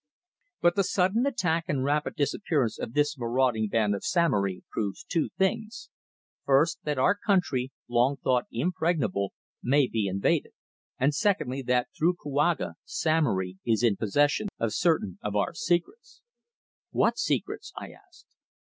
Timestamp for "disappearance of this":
2.15-3.19